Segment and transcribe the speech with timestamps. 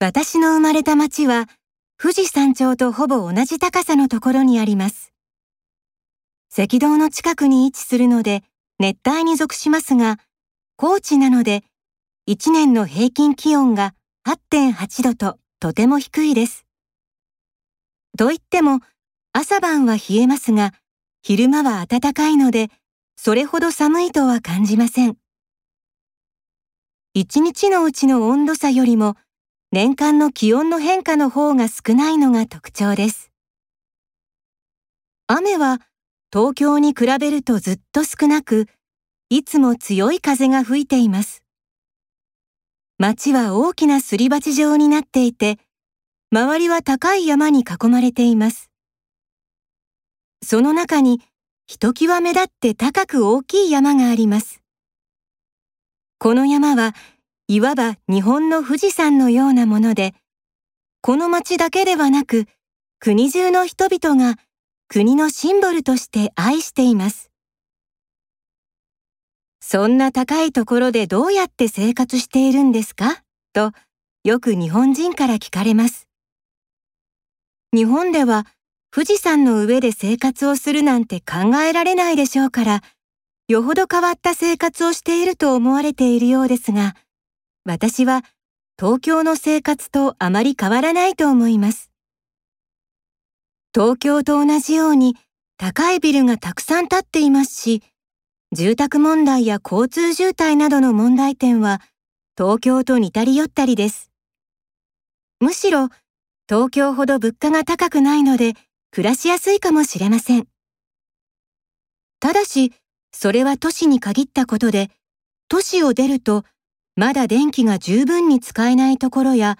[0.00, 1.48] 私の生まれた町は
[2.00, 5.12] 富士山頂とほぼ同じ高さのところにあります。
[6.56, 8.44] 赤道の近くに位置するので
[8.78, 10.18] 熱帯に属しますが、
[10.76, 11.64] 高地なので
[12.28, 13.92] 1年の平均気温が
[14.24, 16.64] 8.8度ととても低いです。
[18.16, 18.78] と言っても
[19.32, 20.74] 朝晩は冷えますが、
[21.22, 22.68] 昼間は暖かいので、
[23.16, 25.16] それほど寒いとは感じません。
[27.14, 29.16] 一日のうちの温度差よりも
[29.70, 33.30] 年間の気温の変化の方が少ないのが特徴です。
[35.26, 35.82] 雨は
[36.32, 38.66] 東京に比べるとずっと少なく、
[39.28, 41.42] いつも強い風が吹いています。
[42.96, 45.58] 街は大きなすり鉢状になっていて、
[46.32, 48.70] 周りは高い山に囲まれています。
[50.42, 51.20] その中に
[51.66, 54.62] ひときわ目立って高く大きい山があります。
[56.18, 56.94] この山は
[57.50, 60.12] いわば日本の富士山のようなもので、
[61.00, 62.44] この町だけではなく、
[63.00, 64.38] 国中の人々が
[64.86, 67.30] 国のシンボルとして愛しています。
[69.62, 73.22] そんな高いところでどうやって生活しているんですか？
[73.54, 73.72] と、
[74.24, 76.06] よく日本人から聞かれます。
[77.72, 78.46] 日本では
[78.94, 82.82] 富士山の上で生活をするなんて考えられないでしょうから、
[83.48, 86.94] よほど変わった生活をしていると思われているようですが、
[87.64, 88.24] 私は
[88.78, 91.90] 東京の生活とあまり変わらないと思います。
[93.74, 95.16] 東京と同じように
[95.56, 97.82] 高いビルがたくさん建っていますし、
[98.52, 101.82] 住宅問題や交通渋滞などの問題点は
[102.36, 104.10] 東京と似たり寄ったりです。
[105.40, 105.88] むしろ
[106.48, 108.54] 東京ほど物価が高くないので
[108.90, 110.46] 暮らしやすいかもしれません。
[112.20, 112.72] ただし、
[113.12, 114.90] それは都市に限ったことで、
[115.48, 116.44] 都市を出ると
[116.98, 119.56] まだ電気が十分に使えないところや、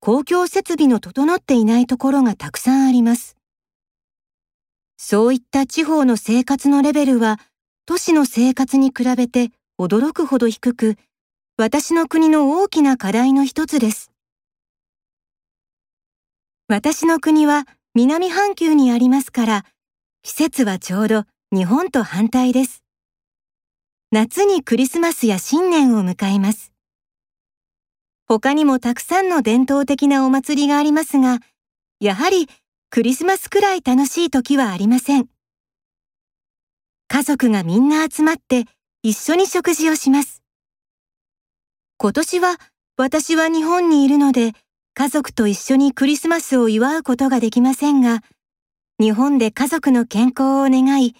[0.00, 3.36] 公共設備の整っていないところがたくさんあります。
[4.96, 7.38] そういった地方の生活のレベルは、
[7.84, 10.96] 都市の生活に比べて驚くほど低く、
[11.58, 14.10] 私の国の大きな課題の一つです。
[16.68, 19.64] 私の国は南半球にありますから、
[20.22, 22.82] 季節はちょうど日本と反対です。
[24.10, 26.72] 夏にクリスマスや新年を迎えます。
[28.30, 31.38] 他にもたくさんの伝統的なお祭りがありますが、
[31.98, 32.46] やはり
[32.90, 35.28] クリスマスくらい楽しい時はありません。
[37.08, 38.66] 家族がみんな集まって
[39.02, 40.42] 一緒に食事をします。
[41.96, 42.56] 今年は
[42.98, 44.52] 私は日本にいるので
[44.92, 48.20] 家族と一緒にクリスマスを祝うことができませんが、
[49.00, 51.14] 日本で家族の健康を願い、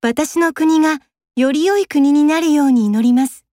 [0.00, 0.98] 私の国が
[1.36, 3.47] より良い国になるように祈ります。